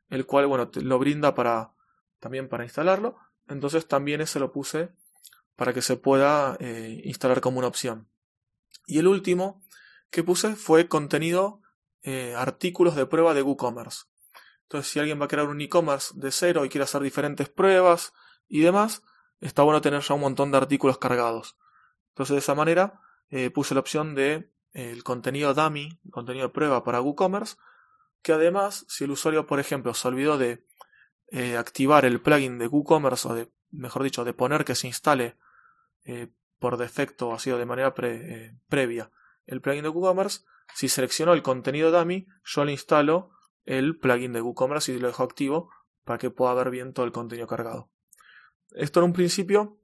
el 0.10 0.28
cual 0.28 0.46
bueno, 0.46 0.70
lo 0.76 1.00
brinda 1.00 1.34
para, 1.34 1.74
también 2.20 2.48
para 2.48 2.66
instalarlo. 2.66 3.18
Entonces 3.48 3.88
también 3.88 4.22
ese 4.22 4.40
lo 4.40 4.52
puse 4.52 4.92
para 5.56 5.74
que 5.74 5.82
se 5.82 5.98
pueda 5.98 6.56
eh, 6.60 7.02
instalar 7.04 7.42
como 7.42 7.58
una 7.58 7.68
opción. 7.68 8.08
Y 8.86 9.00
el 9.00 9.08
último 9.08 9.64
que 10.12 10.24
puse 10.24 10.56
fue 10.56 10.88
contenido, 10.88 11.62
eh, 12.04 12.36
artículos 12.36 12.96
de 12.96 13.06
prueba 13.06 13.34
de 13.34 13.42
WooCommerce. 13.42 14.06
Entonces, 14.64 14.92
si 14.92 15.00
alguien 15.00 15.20
va 15.20 15.26
a 15.26 15.28
crear 15.28 15.48
un 15.48 15.62
e-commerce 15.62 16.14
de 16.16 16.32
cero 16.32 16.66
y 16.66 16.70
quiere 16.70 16.84
hacer 16.84 17.02
diferentes 17.02 17.50
pruebas 17.50 18.14
y 18.48 18.62
demás, 18.62 19.04
está 19.40 19.64
bueno 19.64 19.82
tener 19.82 20.02
ya 20.02 20.14
un 20.14 20.22
montón 20.22 20.52
de 20.52 20.58
artículos 20.58 20.98
cargados. 20.98 21.58
Entonces, 22.10 22.36
de 22.36 22.40
esa 22.40 22.56
manera, 22.56 23.02
eh, 23.30 23.50
puse 23.50 23.74
la 23.74 23.80
opción 23.80 24.16
de 24.16 24.52
el 24.74 25.04
contenido 25.04 25.54
dummy, 25.54 26.00
contenido 26.12 26.48
de 26.48 26.54
prueba 26.54 26.84
para 26.84 27.02
WooCommerce, 27.02 27.58
que 28.22 28.34
además, 28.34 28.86
si 28.88 29.04
el 29.04 29.12
usuario, 29.12 29.46
por 29.46 29.60
ejemplo, 29.60 29.94
se 29.94 30.08
olvidó 30.08 30.38
de 30.38 30.66
activar 31.58 32.06
el 32.06 32.22
plugin 32.22 32.60
de 32.60 32.68
WooCommerce 32.68 33.28
o 33.28 33.34
de, 33.34 33.52
mejor 33.72 34.04
dicho, 34.04 34.24
de 34.24 34.34
poner 34.34 34.64
que 34.66 34.76
se 34.76 34.88
instale 34.88 35.36
eh, 36.06 36.28
por 36.60 36.78
defecto 36.78 37.30
o 37.30 37.34
ha 37.34 37.40
sido 37.40 37.58
de 37.58 37.66
manera 37.66 37.94
eh, 38.02 38.56
previa 38.70 39.12
el 39.46 39.62
plugin 39.62 39.84
de 39.84 39.90
WooCommerce, 39.90 40.46
si 40.74 40.89
selecciono 40.89 41.34
el 41.34 41.43
contenido 41.43 41.91
dummy, 41.91 42.27
yo 42.43 42.65
le 42.65 42.72
instalo 42.72 43.32
el 43.65 43.98
plugin 43.98 44.34
de 44.34 44.41
WooCommerce 44.41 44.93
y 44.93 45.00
lo 45.00 45.08
dejo 45.08 45.24
activo 45.24 45.70
para 46.03 46.17
que 46.17 46.29
pueda 46.29 46.53
ver 46.53 46.70
bien 46.70 46.93
todo 46.93 47.05
el 47.05 47.12
contenido 47.12 47.48
cargado. 47.48 47.89
Esto 48.72 49.00
en 49.00 49.05
un 49.05 49.13
principio 49.13 49.77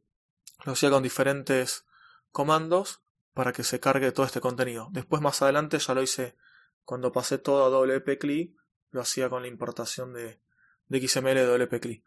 lo 0.66 0.74
hacía 0.74 0.90
con 0.90 1.04
diferentes 1.04 1.86
comandos 2.32 3.02
para 3.34 3.54
que 3.54 3.64
se 3.64 3.80
cargue 3.80 4.12
todo 4.12 4.26
este 4.26 4.42
contenido. 4.42 4.90
Después 4.92 5.22
más 5.22 5.42
adelante 5.42 5.80
ya 5.80 5.94
lo 5.94 6.02
hice 6.02 6.36
cuando 6.84 7.12
pasé 7.12 7.38
todo 7.38 7.66
a 7.66 7.70
WP 7.70 8.56
lo 8.92 9.02
hacía 9.02 9.30
con 9.30 9.44
la 9.44 9.48
importación 9.48 10.14
de, 10.14 10.42
XML 10.90 11.36
de 11.36 11.46
WP 11.46 12.04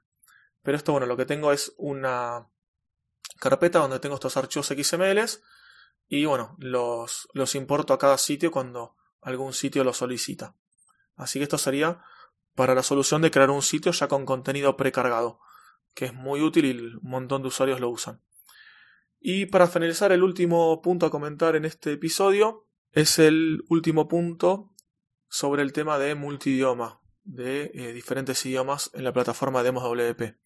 Pero 0.63 0.77
esto, 0.77 0.93
bueno, 0.93 1.07
lo 1.07 1.17
que 1.17 1.25
tengo 1.25 1.53
es 1.53 1.73
una 1.77 2.49
carpeta 3.39 3.79
donde 3.79 4.01
tengo 4.01 4.17
estos 4.17 4.37
archivos 4.37 4.67
XML 4.67 5.19
y 6.09 6.25
bueno, 6.25 6.57
los, 6.59 7.29
los 7.33 7.55
importo 7.55 7.95
a 7.95 7.99
cada 7.99 8.19
sitio 8.19 8.51
cuando 8.51 8.97
algún 9.21 9.53
sitio 9.53 9.85
lo 9.85 9.93
solicita. 9.93 10.55
Así 11.17 11.39
que 11.39 11.45
esto 11.45 11.59
sería 11.59 12.03
para 12.55 12.75
la 12.75 12.83
solución 12.83 13.23
de 13.23 13.31
crear 13.31 13.51
un 13.51 13.63
sitio 13.63 13.93
ya 13.93 14.09
con 14.09 14.27
contenido 14.27 14.77
precargado, 14.77 15.41
que 15.95 16.07
es 16.07 16.15
muy 16.15 16.43
útil 16.43 16.65
y 16.65 16.79
un 16.79 17.01
montón 17.03 17.43
de 17.43 17.49
usuarios 17.49 17.81
lo 17.81 17.89
usan. 17.89 18.21
Y 19.21 19.47
para 19.47 19.69
finalizar, 19.69 20.11
el 20.13 20.23
último 20.23 20.83
punto 20.83 21.07
a 21.07 21.11
comentar 21.11 21.55
en 21.55 21.65
este 21.65 21.93
episodio 21.93 22.67
es 22.91 23.19
el 23.19 23.63
último 23.69 24.09
punto 24.09 24.73
sobre 25.29 25.63
el 25.63 25.73
tema 25.73 25.99
de 25.99 26.15
multidioma, 26.15 27.01
de 27.23 27.71
eh, 27.73 27.93
diferentes 27.93 28.45
idiomas 28.45 28.91
en 28.95 29.05
la 29.05 29.13
plataforma 29.13 29.63
Demos 29.63 29.85
WP. 29.85 30.37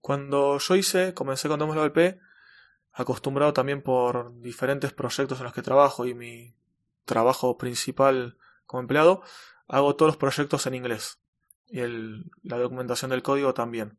Cuando 0.00 0.58
yo 0.58 0.76
hice, 0.76 1.12
comencé 1.12 1.48
con 1.48 1.60
Demos 1.60 1.76
WP, 1.76 2.18
acostumbrado 2.92 3.52
también 3.52 3.82
por 3.82 4.40
diferentes 4.40 4.92
proyectos 4.92 5.38
en 5.38 5.44
los 5.44 5.52
que 5.52 5.62
trabajo 5.62 6.06
y 6.06 6.14
mi 6.14 6.54
trabajo 7.04 7.56
principal 7.58 8.36
como 8.66 8.82
empleado, 8.82 9.22
hago 9.68 9.96
todos 9.96 10.10
los 10.10 10.16
proyectos 10.16 10.66
en 10.66 10.74
inglés 10.74 11.20
y 11.66 11.80
la 12.42 12.58
documentación 12.58 13.10
del 13.10 13.22
código 13.22 13.54
también. 13.54 13.98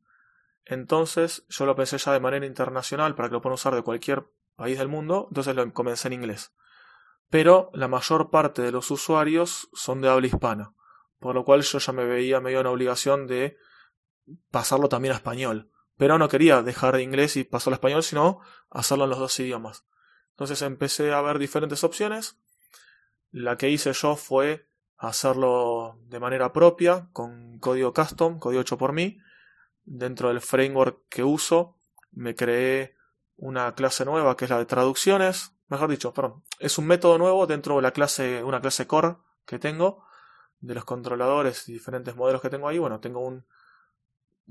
Entonces 0.66 1.46
yo 1.50 1.66
lo 1.66 1.76
pensé 1.76 1.98
ya 1.98 2.14
de 2.14 2.20
manera 2.20 2.46
internacional 2.46 3.16
para 3.16 3.30
que 3.30 3.34
lo 3.34 3.42
puedan 3.42 3.56
usar 3.56 3.74
de 3.74 3.82
cualquier 3.82 4.26
país 4.56 4.78
del 4.78 4.90
mundo, 4.90 5.28
entonces 5.30 5.56
lo 5.56 5.74
comencé 5.74 6.08
en 6.08 6.14
inglés. 6.14 6.54
Pero 7.30 7.72
la 7.74 7.88
mayor 7.88 8.30
parte 8.30 8.62
de 8.62 8.72
los 8.72 8.92
usuarios 8.92 9.70
son 9.74 10.02
de 10.02 10.10
habla 10.10 10.28
hispana, 10.28 10.74
por 11.20 11.34
lo 11.34 11.46
cual 11.46 11.62
yo 11.62 11.80
ya 11.80 11.94
me 11.94 12.06
veía 12.06 12.42
medio 12.42 12.60
en 12.60 12.68
obligación 12.68 13.26
de 13.26 13.58
pasarlo 14.52 14.90
también 14.90 15.14
a 15.14 15.18
español 15.18 15.71
pero 16.01 16.17
no 16.17 16.29
quería 16.29 16.63
dejar 16.63 16.96
de 16.96 17.03
inglés 17.03 17.38
y 17.38 17.43
pasar 17.43 17.74
al 17.74 17.75
español, 17.75 18.01
sino 18.01 18.39
hacerlo 18.72 19.03
en 19.03 19.12
los 19.12 19.20
dos 19.20 19.39
idiomas. 19.39 19.86
Entonces 20.31 20.63
empecé 20.63 21.13
a 21.13 21.22
ver 21.22 21.38
diferentes 21.38 21.84
opciones. 21.84 22.39
La 23.29 23.55
que 23.55 23.70
hice 23.70 23.93
yo 23.93 24.15
fue 24.15 24.67
hacerlo 24.98 26.00
de 26.08 26.20
manera 26.20 26.53
propia, 26.53 27.08
con 27.13 27.60
código 27.60 27.93
custom, 27.93 28.39
código 28.39 28.62
hecho 28.62 28.79
por 28.79 28.93
mí. 28.93 29.20
Dentro 29.84 30.29
del 30.29 30.41
framework 30.41 31.03
que 31.08 31.24
uso, 31.24 31.77
me 32.12 32.34
creé 32.34 32.96
una 33.36 33.75
clase 33.75 34.03
nueva 34.03 34.36
que 34.36 34.46
es 34.46 34.50
la 34.50 34.58
de 34.58 34.65
traducciones. 34.65 35.51
Mejor 35.67 35.88
dicho, 35.88 36.15
perdón, 36.15 36.43
es 36.58 36.79
un 36.79 36.88
método 36.88 37.20
nuevo 37.20 37.46
dentro 37.46 37.75
de 37.75 37.84
la 37.84 37.91
clase, 37.91 38.43
una 38.43 38.60
clase 38.60 38.88
core 38.88 39.17
que 39.46 39.60
tengo, 39.60 40.03
de 40.62 40.74
los 40.74 40.84
controladores 40.84 41.70
y 41.70 41.74
diferentes 41.74 42.15
modelos 42.15 42.41
que 42.41 42.50
tengo 42.50 42.67
ahí. 42.67 42.79
Bueno, 42.79 43.00
tengo 43.00 43.20
un 43.20 43.46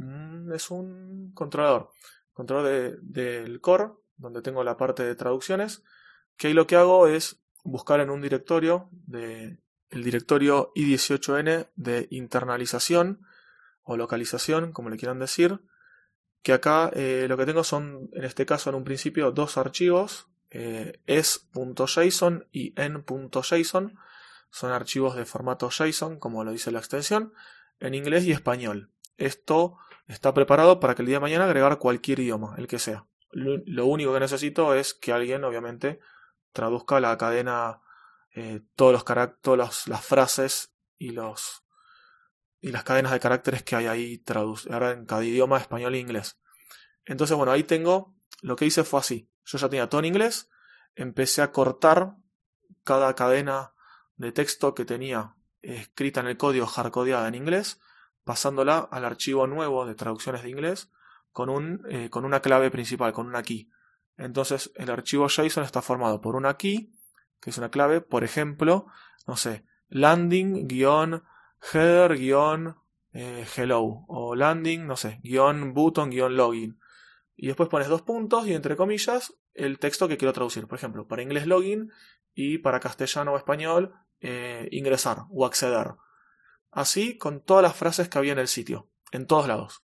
Mm, 0.01 0.53
es 0.53 0.71
un 0.71 1.33
controlador. 1.35 1.91
Controlador 2.33 3.01
del 3.03 3.61
core, 3.61 3.91
donde 4.17 4.41
tengo 4.41 4.65
la 4.65 4.77
parte 4.77 5.05
de 5.05 5.15
traducciones, 5.15 5.83
que 6.37 6.49
ahí 6.49 6.55
lo 6.55 6.67
que 6.67 6.77
hago 6.77 7.07
es 7.07 7.41
buscar 7.65 8.01
en 8.01 8.09
un 8.09 8.23
directorio 8.23 8.89
de 8.91 9.59
el 9.91 10.05
directorio 10.05 10.73
i18n 10.75 11.69
de 11.75 12.07
internalización 12.11 13.27
o 13.83 13.97
localización, 13.97 14.73
como 14.73 14.89
le 14.89 14.97
quieran 14.97 15.19
decir, 15.19 15.61
que 16.43 16.53
acá 16.53 16.91
eh, 16.95 17.27
lo 17.29 17.37
que 17.37 17.45
tengo 17.45 17.65
son, 17.65 18.09
en 18.13 18.25
este 18.25 18.47
caso 18.47 18.71
en 18.71 18.77
un 18.77 18.85
principio, 18.85 19.33
dos 19.33 19.59
archivos, 19.59 20.29
eh, 20.51 21.01
es.json 21.07 22.47
y 22.53 22.73
en.json, 22.81 23.99
son 24.51 24.71
archivos 24.71 25.17
de 25.17 25.27
formato 25.27 25.69
JSON, 25.71 26.19
como 26.19 26.45
lo 26.45 26.53
dice 26.53 26.71
la 26.71 26.79
extensión, 26.79 27.35
en 27.81 27.95
inglés 27.95 28.25
y 28.25 28.33
español. 28.33 28.91
Esto 29.17 29.77
está 30.13 30.35
preparado 30.35 30.81
para 30.81 30.95
que 30.95 31.03
el 31.03 31.07
día 31.07 31.17
de 31.17 31.21
mañana 31.21 31.45
agregar 31.45 31.79
cualquier 31.79 32.21
idioma, 32.21 32.55
el 32.59 32.67
que 32.67 32.79
sea. 32.79 33.07
Lo 33.33 33.87
único 33.87 34.13
que 34.13 34.21
necesito 34.21 34.75
es 34.75 34.93
que 34.93 35.13
alguien, 35.13 35.45
obviamente, 35.45 36.01
traduzca 36.53 36.99
la 36.99 37.17
cadena, 37.17 37.81
eh, 38.35 38.63
todos 38.75 38.93
los 38.93 39.05
todas 39.41 39.87
las 39.87 40.05
frases 40.05 40.75
y 40.99 41.11
los 41.11 41.65
y 42.61 42.73
las 42.73 42.83
cadenas 42.83 43.13
de 43.13 43.21
caracteres 43.21 43.63
que 43.63 43.77
hay 43.77 43.87
ahí 43.87 44.23
ahora 44.71 44.91
en 44.91 45.07
cada 45.07 45.25
idioma, 45.25 45.59
español 45.59 45.95
e 45.95 45.99
inglés. 45.99 46.39
Entonces, 47.07 47.37
bueno, 47.37 47.53
ahí 47.53 47.63
tengo, 47.63 48.15
lo 48.43 48.57
que 48.57 48.67
hice 48.67 48.85
fue 48.85 49.01
así. 49.01 49.31
Yo 49.45 49.59
ya 49.59 49.69
tenía 49.71 49.89
todo 49.89 50.01
en 50.01 50.07
inglés, 50.07 50.51
empecé 50.95 51.41
a 51.41 51.53
cortar 51.53 52.17
cada 52.85 53.15
cadena 53.15 53.73
de 54.17 54.33
texto 54.33 54.75
que 54.75 54.85
tenía 54.85 55.37
escrita 55.63 56.21
en 56.21 56.27
el 56.27 56.37
código 56.37 56.67
hardcodeada 56.67 57.29
en 57.29 57.35
inglés 57.37 57.81
pasándola 58.31 58.79
al 58.93 59.05
archivo 59.05 59.49
nuevo 59.49 59.85
de 59.87 59.97
traducciones 59.97 60.45
de 60.45 60.51
inglés 60.51 60.89
con, 61.33 61.51
un, 61.51 61.85
eh, 61.91 62.11
con 62.11 62.25
una 62.25 62.39
clave 62.39 62.71
principal, 62.71 63.13
con 63.13 63.27
una 63.27 63.43
key. 63.43 63.69
Entonces 64.17 64.71
el 64.77 64.89
archivo 64.89 65.27
JSON 65.27 65.65
está 65.65 65.83
formado 65.83 66.21
por 66.21 66.37
una 66.37 66.57
key, 66.57 66.93
que 67.41 67.51
es 67.51 67.59
una 67.59 67.73
clave, 67.73 68.01
por 68.01 68.23
ejemplo, 68.23 68.87
no 69.27 69.37
sé, 69.37 69.65
landing, 69.89 70.69
guion, 70.69 71.25
header, 71.73 72.17
guion, 72.17 72.77
eh, 73.15 73.45
o 74.07 74.37
landing, 74.37 74.87
no 74.87 74.95
sé, 74.95 75.19
guion, 75.25 75.75
button, 75.75 76.11
guion, 76.11 76.37
login. 76.37 76.79
Y 77.35 77.49
después 77.49 77.69
pones 77.69 77.89
dos 77.89 78.03
puntos 78.03 78.47
y 78.47 78.55
entre 78.55 78.77
comillas 78.77 79.35
el 79.55 79.81
texto 79.81 80.07
que 80.07 80.19
quiero 80.19 80.33
traducir. 80.33 80.69
Por 80.69 80.79
ejemplo, 80.79 81.09
para 81.09 81.23
inglés 81.23 81.49
login 81.49 81.91
y 82.33 82.59
para 82.59 82.79
castellano 82.79 83.33
o 83.33 83.37
español 83.37 83.93
eh, 84.21 84.69
ingresar 84.71 85.25
o 85.31 85.47
acceder. 85.47 85.97
Así 86.71 87.19
con 87.19 87.41
todas 87.41 87.63
las 87.63 87.77
frases 87.77 88.09
que 88.09 88.19
había 88.19 88.33
en 88.33 88.39
el 88.39 88.49
sitio, 88.49 88.89
en 89.11 89.27
todos 89.27 89.49
lados. 89.49 89.83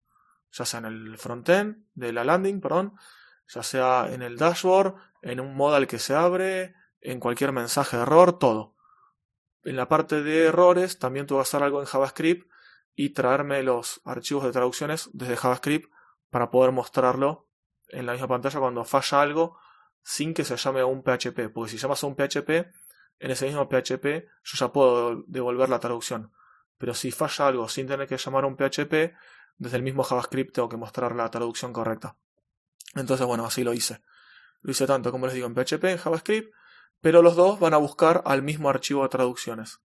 Ya 0.53 0.64
sea 0.64 0.79
en 0.79 0.87
el 0.87 1.19
frontend 1.19 1.87
de 1.95 2.12
la 2.12 2.25
landing, 2.25 2.61
perdón, 2.61 2.95
ya 3.49 3.62
sea 3.62 4.09
en 4.12 4.23
el 4.23 4.37
dashboard, 4.37 4.95
en 5.23 5.41
un 5.41 5.57
modal 5.57 5.87
que 5.87 5.99
se 5.99 6.14
abre, 6.14 6.75
en 7.00 7.21
cualquier 7.21 7.53
mensaje 7.53 7.97
de 7.97 8.03
error, 8.03 8.38
todo. 8.38 8.75
En 9.62 9.76
la 9.76 9.88
parte 9.88 10.23
de 10.23 10.45
errores 10.45 10.99
también 10.99 11.26
tuve 11.26 11.38
que 11.38 11.43
hacer 11.43 11.62
algo 11.62 11.81
en 11.81 11.87
JavaScript 11.87 12.50
y 12.95 13.11
traerme 13.11 13.62
los 13.62 14.00
archivos 14.05 14.45
de 14.45 14.53
traducciones 14.53 15.11
desde 15.12 15.37
JavaScript 15.37 15.91
para 16.31 16.50
poder 16.50 16.73
mostrarlo 16.73 17.49
en 17.88 18.07
la 18.07 18.12
misma 18.12 18.29
pantalla 18.29 18.61
cuando 18.61 18.85
falla 18.85 19.23
algo 19.23 19.59
sin 20.03 20.35
que 20.35 20.45
se 20.45 20.57
llame 20.57 20.81
a 20.81 20.87
un 20.87 21.03
PHP. 21.03 21.49
Porque 21.53 21.71
si 21.71 21.79
llamas 21.79 22.05
a 22.05 22.07
un 22.07 22.14
PHP, 22.14 22.50
en 23.21 23.31
ese 23.31 23.47
mismo 23.47 23.69
PHP 23.69 24.05
yo 24.43 24.59
ya 24.59 24.73
puedo 24.73 25.23
devolver 25.26 25.69
la 25.69 25.81
traducción. 25.81 26.33
Pero 26.78 26.95
si 26.95 27.11
falla 27.11 27.47
algo 27.47 27.69
sin 27.69 27.87
tener 27.87 28.09
que 28.09 28.16
llamar 28.16 28.45
a 28.45 28.47
un 28.47 28.57
PHP, 28.57 29.14
desde 29.57 29.76
el 29.76 29.83
mismo 29.83 30.02
JavaScript 30.02 30.54
tengo 30.54 30.69
que 30.69 30.76
mostrar 30.76 31.14
la 31.14 31.31
traducción 31.31 31.73
correcta. 31.73 32.16
Entonces, 32.95 33.26
bueno, 33.26 33.45
así 33.45 33.64
lo 33.64 33.73
hice. 33.73 34.00
Lo 34.62 34.71
hice 34.71 34.87
tanto, 34.87 35.11
como 35.11 35.26
les 35.26 35.35
digo, 35.35 35.47
en 35.47 35.54
PHP, 35.54 35.85
en 35.85 35.99
JavaScript, 35.99 36.52
pero 37.00 37.23
los 37.23 37.37
dos 37.37 37.61
van 37.61 37.75
a 37.75 37.78
buscar 37.78 38.23
al 38.25 38.43
mismo 38.43 38.71
archivo 38.71 39.02
de 39.02 39.09
traducciones. 39.09 39.81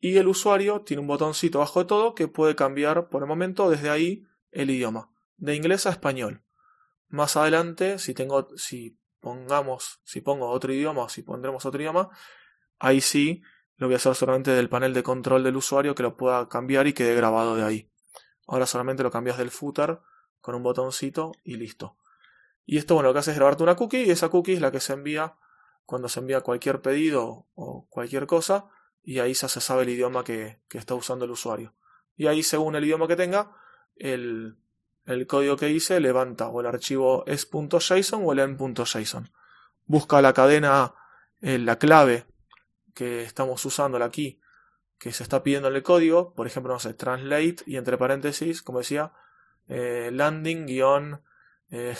Y 0.00 0.16
el 0.18 0.28
usuario 0.28 0.82
tiene 0.82 1.00
un 1.00 1.08
botoncito 1.08 1.58
abajo 1.58 1.80
de 1.80 1.86
todo 1.86 2.14
que 2.14 2.28
puede 2.28 2.54
cambiar 2.54 3.08
por 3.08 3.22
el 3.22 3.28
momento 3.28 3.68
desde 3.68 3.90
ahí 3.90 4.24
el 4.52 4.70
idioma, 4.70 5.10
de 5.36 5.56
inglés 5.56 5.86
a 5.86 5.90
español. 5.90 6.42
Más 7.08 7.36
adelante, 7.36 7.98
si 7.98 8.14
tengo, 8.14 8.48
si 8.56 8.96
pongamos, 9.20 10.00
si 10.04 10.20
pongo 10.20 10.48
otro 10.48 10.72
idioma 10.72 11.04
o 11.04 11.08
si 11.08 11.22
pondremos 11.22 11.66
otro 11.66 11.80
idioma, 11.80 12.10
ahí 12.78 13.00
sí 13.00 13.42
lo 13.78 13.86
voy 13.86 13.94
a 13.94 13.96
hacer 13.96 14.14
solamente 14.14 14.50
del 14.50 14.68
panel 14.68 14.92
de 14.92 15.02
control 15.02 15.44
del 15.44 15.56
usuario 15.56 15.94
que 15.94 16.02
lo 16.02 16.16
pueda 16.16 16.48
cambiar 16.48 16.86
y 16.86 16.92
quede 16.92 17.14
grabado 17.14 17.54
de 17.54 17.62
ahí. 17.62 17.90
Ahora 18.46 18.66
solamente 18.66 19.02
lo 19.02 19.10
cambias 19.10 19.38
del 19.38 19.50
footer 19.50 20.00
con 20.40 20.54
un 20.54 20.62
botoncito 20.62 21.32
y 21.44 21.56
listo. 21.56 21.96
Y 22.66 22.76
esto, 22.76 22.94
bueno, 22.94 23.08
lo 23.08 23.12
que 23.14 23.20
hace 23.20 23.30
es 23.30 23.36
grabarte 23.36 23.62
una 23.62 23.76
cookie 23.76 24.04
y 24.04 24.10
esa 24.10 24.28
cookie 24.28 24.54
es 24.54 24.60
la 24.60 24.72
que 24.72 24.80
se 24.80 24.92
envía 24.92 25.36
cuando 25.84 26.08
se 26.08 26.20
envía 26.20 26.40
cualquier 26.40 26.82
pedido 26.82 27.46
o 27.54 27.86
cualquier 27.88 28.26
cosa 28.26 28.68
y 29.02 29.20
ahí 29.20 29.32
ya 29.32 29.48
se 29.48 29.60
sabe 29.60 29.84
el 29.84 29.88
idioma 29.90 30.24
que, 30.24 30.60
está 30.70 30.94
usando 30.94 31.24
el 31.24 31.30
usuario. 31.30 31.74
Y 32.16 32.26
ahí, 32.26 32.42
según 32.42 32.74
el 32.74 32.84
idioma 32.84 33.06
que 33.06 33.16
tenga, 33.16 33.52
el, 33.96 34.58
el 35.06 35.26
código 35.26 35.56
que 35.56 35.70
hice 35.70 36.00
levanta 36.00 36.48
o 36.48 36.60
el 36.60 36.66
archivo 36.66 37.24
es.json 37.26 38.22
o 38.24 38.32
el 38.32 38.40
en.json. 38.40 39.30
Busca 39.86 40.20
la 40.20 40.34
cadena, 40.34 40.94
eh, 41.40 41.58
la 41.58 41.78
clave 41.78 42.26
que 42.98 43.22
estamos 43.22 43.64
usando 43.64 44.02
aquí, 44.02 44.40
que 44.98 45.12
se 45.12 45.22
está 45.22 45.44
pidiendo 45.44 45.68
en 45.68 45.76
el 45.76 45.84
código, 45.84 46.34
por 46.34 46.48
ejemplo, 46.48 46.72
no 46.72 46.80
sé, 46.80 46.94
translate 46.94 47.58
y 47.64 47.76
entre 47.76 47.96
paréntesis, 47.96 48.60
como 48.60 48.80
decía, 48.80 49.12
eh, 49.68 50.10
landing 50.12 50.66
guion 50.66 51.22
eh, 51.70 51.94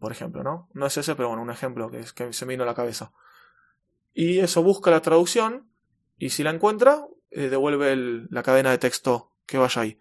por 0.00 0.10
ejemplo, 0.10 0.42
¿no? 0.42 0.68
No 0.72 0.86
es 0.86 0.96
ese, 0.96 1.14
pero 1.14 1.28
bueno, 1.28 1.44
un 1.44 1.50
ejemplo 1.50 1.88
que, 1.92 2.00
es, 2.00 2.12
que 2.12 2.32
se 2.32 2.44
me 2.44 2.54
vino 2.54 2.64
a 2.64 2.66
la 2.66 2.74
cabeza. 2.74 3.12
Y 4.12 4.40
eso 4.40 4.64
busca 4.64 4.90
la 4.90 5.00
traducción 5.00 5.70
y 6.18 6.30
si 6.30 6.42
la 6.42 6.50
encuentra, 6.50 7.06
eh, 7.30 7.48
devuelve 7.48 8.26
la 8.28 8.42
cadena 8.42 8.72
de 8.72 8.78
texto 8.78 9.32
que 9.46 9.58
vaya 9.58 9.82
ahí. 9.82 10.00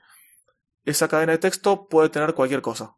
Esa 0.86 1.08
cadena 1.08 1.34
de 1.34 1.38
texto 1.38 1.88
puede 1.88 2.10
tener 2.10 2.34
cualquier 2.34 2.64
cosa. 2.64 2.96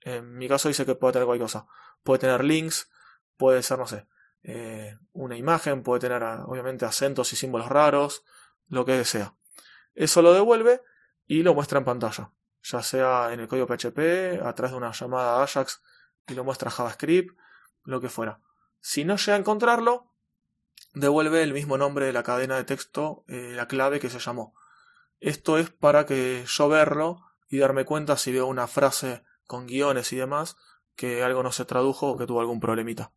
En 0.00 0.38
mi 0.38 0.48
caso 0.48 0.68
dice 0.68 0.86
que 0.86 0.94
puede 0.94 1.12
tener 1.12 1.26
cualquier 1.26 1.44
cosa. 1.44 1.66
Puede 2.02 2.20
tener 2.20 2.42
links, 2.42 2.90
puede 3.36 3.62
ser, 3.62 3.78
no 3.78 3.86
sé, 3.86 4.06
eh, 4.42 4.98
una 5.12 5.36
imagen, 5.36 5.82
puede 5.82 6.00
tener 6.00 6.22
ah, 6.22 6.44
obviamente 6.46 6.84
acentos 6.84 7.32
y 7.32 7.36
símbolos 7.36 7.68
raros, 7.68 8.24
lo 8.68 8.84
que 8.84 9.04
sea. 9.04 9.34
Eso 9.94 10.22
lo 10.22 10.32
devuelve 10.32 10.82
y 11.26 11.42
lo 11.42 11.54
muestra 11.54 11.78
en 11.78 11.84
pantalla, 11.84 12.32
ya 12.62 12.82
sea 12.82 13.32
en 13.32 13.40
el 13.40 13.48
código 13.48 13.66
PHP, 13.66 14.42
a 14.42 14.54
través 14.54 14.72
de 14.72 14.76
una 14.76 14.92
llamada 14.92 15.42
Ajax 15.42 15.82
y 16.26 16.34
lo 16.34 16.44
muestra 16.44 16.70
JavaScript, 16.70 17.36
lo 17.84 18.00
que 18.00 18.08
fuera. 18.08 18.40
Si 18.80 19.04
no 19.04 19.16
llega 19.16 19.34
a 19.34 19.38
encontrarlo, 19.38 20.10
devuelve 20.94 21.42
el 21.42 21.52
mismo 21.52 21.76
nombre 21.76 22.06
de 22.06 22.12
la 22.12 22.22
cadena 22.22 22.56
de 22.56 22.64
texto, 22.64 23.24
eh, 23.28 23.52
la 23.54 23.68
clave 23.68 24.00
que 24.00 24.10
se 24.10 24.18
llamó. 24.18 24.54
Esto 25.20 25.58
es 25.58 25.70
para 25.70 26.06
que 26.06 26.44
yo 26.46 26.68
verlo 26.68 27.26
y 27.48 27.58
darme 27.58 27.84
cuenta 27.84 28.16
si 28.16 28.32
veo 28.32 28.46
una 28.46 28.66
frase 28.66 29.22
con 29.46 29.66
guiones 29.66 30.12
y 30.12 30.16
demás 30.16 30.56
que 30.96 31.22
algo 31.22 31.42
no 31.42 31.52
se 31.52 31.64
tradujo 31.64 32.08
o 32.08 32.16
que 32.16 32.26
tuvo 32.26 32.40
algún 32.40 32.60
problemita. 32.60 33.12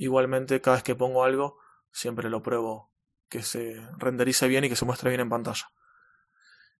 Igualmente, 0.00 0.62
cada 0.62 0.78
vez 0.78 0.82
que 0.82 0.94
pongo 0.94 1.24
algo, 1.24 1.58
siempre 1.92 2.30
lo 2.30 2.42
pruebo 2.42 2.90
que 3.28 3.42
se 3.42 3.86
renderice 3.98 4.48
bien 4.48 4.64
y 4.64 4.70
que 4.70 4.76
se 4.76 4.86
muestre 4.86 5.10
bien 5.10 5.20
en 5.20 5.28
pantalla. 5.28 5.70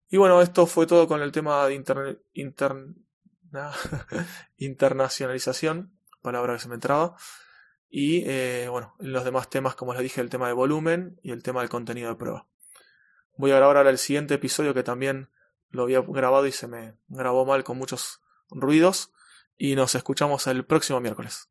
Y 0.09 0.17
bueno, 0.17 0.41
esto 0.41 0.67
fue 0.67 0.87
todo 0.87 1.07
con 1.07 1.21
el 1.21 1.31
tema 1.31 1.67
de 1.67 1.75
internacionalización, 4.57 5.93
palabra 6.23 6.55
que 6.55 6.61
se 6.61 6.69
me 6.69 6.77
entraba. 6.77 7.15
Y 7.91 8.23
eh, 8.25 8.69
bueno, 8.71 8.95
los 9.00 9.23
demás 9.23 9.50
temas, 9.50 9.75
como 9.75 9.93
les 9.93 10.03
dije, 10.03 10.23
el 10.23 10.31
tema 10.31 10.47
de 10.47 10.55
volumen 10.55 11.21
y 11.23 11.33
el 11.33 11.43
tema 11.43 11.61
del 11.61 11.69
contenido 11.69 12.09
de 12.09 12.17
prueba. 12.17 12.47
Voy 13.37 13.50
a 13.50 13.57
grabar 13.57 13.77
ahora 13.77 13.91
el 13.91 13.99
siguiente 13.99 14.33
episodio 14.33 14.73
que 14.73 14.83
también 14.83 15.29
lo 15.69 15.83
había 15.83 16.00
grabado 16.00 16.47
y 16.47 16.53
se 16.53 16.69
me 16.69 16.97
grabó 17.09 17.45
mal 17.45 17.65
con 17.65 17.77
muchos 17.77 18.23
ruidos. 18.49 19.12
Y 19.59 19.77
nos 19.77 19.95
escuchamos 19.95 20.47
el 20.47 20.65
próximo 20.65 21.00
miércoles. 21.00 21.50